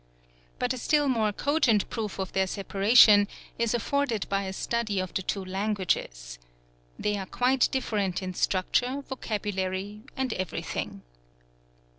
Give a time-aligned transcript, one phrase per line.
[0.57, 3.27] But a still more cogent proof of their separation
[3.59, 6.39] is afforded by a study of the two languages.
[6.97, 11.03] They are quite different in structure, vocabulary and everything.